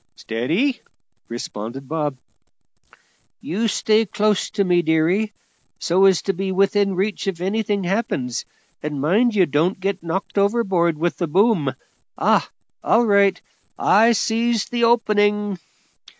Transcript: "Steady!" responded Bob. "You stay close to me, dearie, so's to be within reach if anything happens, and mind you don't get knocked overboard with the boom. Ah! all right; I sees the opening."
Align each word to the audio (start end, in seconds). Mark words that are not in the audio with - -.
"Steady!" 0.15 0.81
responded 1.27 1.87
Bob. 1.87 2.17
"You 3.39 3.67
stay 3.67 4.03
close 4.07 4.49
to 4.49 4.63
me, 4.63 4.81
dearie, 4.81 5.31
so's 5.77 6.23
to 6.23 6.33
be 6.33 6.51
within 6.51 6.95
reach 6.95 7.27
if 7.27 7.39
anything 7.39 7.83
happens, 7.83 8.43
and 8.81 8.99
mind 8.99 9.35
you 9.35 9.45
don't 9.45 9.79
get 9.79 10.01
knocked 10.01 10.39
overboard 10.39 10.97
with 10.97 11.17
the 11.17 11.27
boom. 11.27 11.75
Ah! 12.17 12.49
all 12.83 13.05
right; 13.05 13.39
I 13.77 14.13
sees 14.13 14.65
the 14.69 14.85
opening." 14.85 15.59